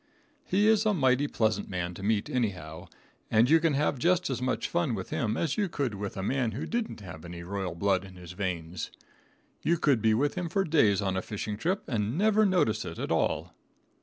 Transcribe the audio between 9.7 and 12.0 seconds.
could be with him for days on a fishing trip